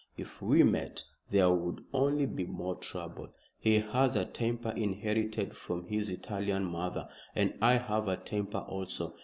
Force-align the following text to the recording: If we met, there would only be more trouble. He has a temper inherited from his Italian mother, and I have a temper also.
If 0.17 0.41
we 0.41 0.63
met, 0.63 1.03
there 1.29 1.51
would 1.51 1.83
only 1.93 2.25
be 2.25 2.45
more 2.47 2.73
trouble. 2.75 3.35
He 3.59 3.77
has 3.81 4.15
a 4.15 4.25
temper 4.25 4.71
inherited 4.71 5.53
from 5.55 5.85
his 5.85 6.09
Italian 6.09 6.65
mother, 6.65 7.07
and 7.35 7.53
I 7.61 7.73
have 7.73 8.07
a 8.07 8.17
temper 8.17 8.57
also. 8.67 9.13